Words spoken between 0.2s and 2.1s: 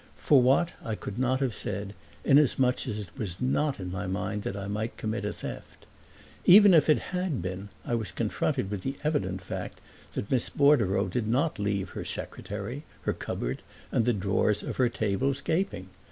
what I could not have said,